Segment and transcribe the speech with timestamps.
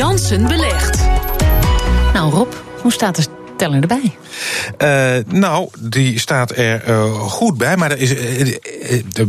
[0.00, 0.98] Jansen belegt.
[2.12, 3.26] Nou Rob, hoe staat de
[3.56, 4.16] teller erbij?
[4.78, 7.76] Uh, nou, die staat er uh, goed bij.
[7.76, 8.54] Maar er is, uh,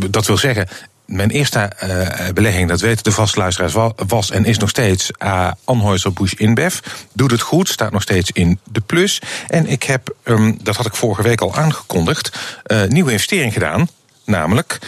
[0.09, 0.67] dat wil zeggen,
[1.05, 6.13] mijn eerste uh, belegging, dat weten de vastluisteraars, was en is nog steeds uh, Anheuser
[6.13, 6.77] Busch InBev.
[7.13, 9.21] Doet het goed, staat nog steeds in de plus.
[9.47, 13.87] En ik heb, um, dat had ik vorige week al aangekondigd, uh, nieuwe investering gedaan.
[14.25, 14.79] Namelijk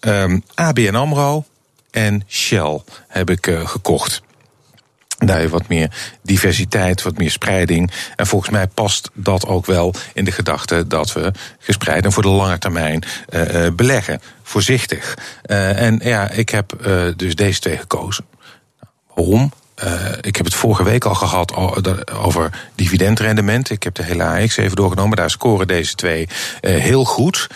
[0.00, 1.44] um, ABN AMRO
[1.90, 4.26] en Shell heb ik uh, gekocht.
[5.24, 5.90] Daar je wat meer
[6.22, 7.90] diversiteit, wat meer spreiding.
[8.16, 12.22] En volgens mij past dat ook wel in de gedachte dat we gespreid en voor
[12.22, 14.20] de lange termijn uh, beleggen.
[14.42, 15.18] Voorzichtig.
[15.46, 16.72] Uh, en ja, ik heb
[17.16, 18.24] dus deze twee gekozen.
[19.14, 19.52] Waarom?
[20.20, 21.54] Ik heb het vorige week al gehad
[22.12, 23.70] over dividendrendement.
[23.70, 25.16] Ik heb de hele AX even doorgenomen.
[25.16, 26.28] Daar scoren deze twee
[26.60, 27.46] heel goed.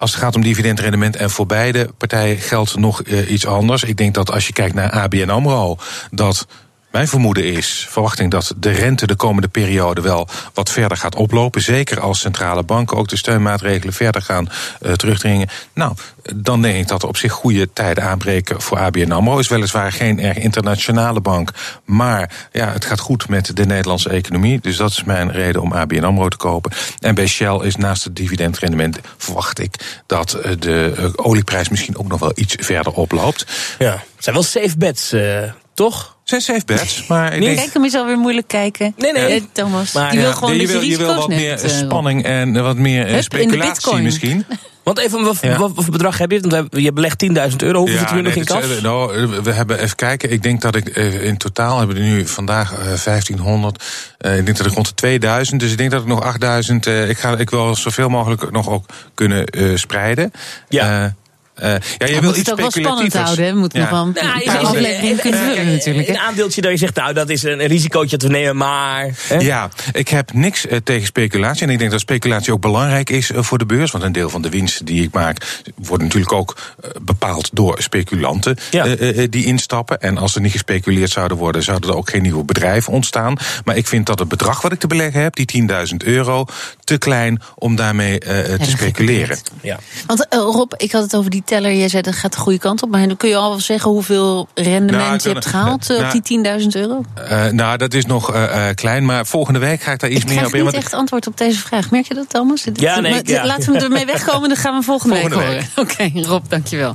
[0.00, 3.84] Als het gaat om dividendrendement en voor beide partijen geldt nog uh, iets anders.
[3.84, 5.76] Ik denk dat als je kijkt naar ABN AMRO,
[6.10, 6.46] dat
[6.90, 11.62] mijn vermoeden is, verwachting dat de rente de komende periode wel wat verder gaat oplopen.
[11.62, 14.48] Zeker als centrale banken ook de steunmaatregelen verder gaan
[14.82, 15.48] uh, terugdringen.
[15.74, 15.94] Nou,
[16.36, 19.38] dan denk ik dat er op zich goede tijden aanbreken voor ABN AMRO.
[19.38, 21.50] Is weliswaar geen erg internationale bank,
[21.84, 24.60] maar ja, het gaat goed met de Nederlandse economie.
[24.60, 26.72] Dus dat is mijn reden om ABN AMRO te kopen.
[26.98, 32.20] En bij Shell is naast het dividendrendement verwacht ik dat de olieprijs misschien ook nog
[32.20, 33.46] wel iets verder oploopt.
[33.78, 36.18] Ja, het zijn wel safe bets, uh, toch?
[36.30, 37.56] Zijn safe bets, maar ik denk...
[37.56, 38.94] Kijk hem is alweer moeilijk kijken.
[38.96, 39.92] Nee, nee, uh, Thomas.
[39.92, 42.62] Maar, die wil gewoon je dat wil, je je wil wat meer uh, spanning en
[42.62, 44.44] wat meer Hup, speculatie misschien.
[44.82, 45.58] Want even, wat, ja.
[45.58, 46.40] wat, wat bedrag heb je?
[46.40, 47.78] Want je belegt 10.000 euro.
[47.78, 48.66] Hoeveel ja, zit er nu nee, nog in kas?
[48.66, 50.30] Is, nou, we hebben even kijken.
[50.30, 53.84] Ik denk dat ik in totaal hebben we nu vandaag uh, 1500.
[54.18, 55.60] Uh, ik denk dat ik rond de 2000.
[55.60, 56.86] Dus ik denk dat ik nog 8000.
[56.86, 60.32] Uh, ik, ga, ik wil zoveel mogelijk nog ook kunnen uh, spreiden.
[60.68, 61.14] Ja.
[61.62, 63.44] Uh, ja, je ja, wil moet iets het ook wel spannend houden.
[63.44, 63.52] Hè?
[63.52, 63.84] We moeten ja.
[63.84, 66.08] nog wel een Nou, paar afleveringen kunnen vullen natuurlijk.
[66.08, 69.10] Een aandeeltje dat je zegt, nou, dat is een risicootje dat we nemen, maar...
[69.28, 69.36] Hè?
[69.36, 71.66] Ja, ik heb niks uh, tegen speculatie.
[71.66, 73.90] En ik denk dat speculatie ook belangrijk is uh, voor de beurs.
[73.90, 75.62] Want een deel van de winsten die ik maak...
[75.76, 78.84] wordt natuurlijk ook uh, bepaald door speculanten ja.
[79.30, 80.00] die instappen.
[80.00, 81.62] En als er niet gespeculeerd zouden worden...
[81.62, 83.36] zouden er ook geen nieuwe bedrijven ontstaan.
[83.64, 86.44] Maar ik vind dat het bedrag wat ik te beleggen heb, die 10.000 euro...
[86.84, 89.38] te klein om daarmee te speculeren.
[89.62, 89.78] Ja.
[90.06, 91.74] Want Rob, ik had het over die teller.
[91.74, 92.90] Jij zei dat gaat de goede kant op.
[92.90, 96.24] Maar dan kun je al wel zeggen hoeveel rendement Nou, je hebt gehaald nou, op
[96.24, 97.02] die 10.000 euro?
[97.30, 100.28] Uh, nou, dat is nog uh, klein, maar volgende week ga ik daar iets ik
[100.28, 100.46] meer op in.
[100.46, 101.90] Ik krijg niet echt antwoord op deze vraag.
[101.90, 102.66] Merk je dat, Thomas?
[102.72, 103.46] Ja, nee, ja.
[103.46, 105.68] Laten we ermee wegkomen, dan gaan we volgende, volgende week horen.
[105.76, 106.88] Oké, okay, Rob, dankjewel.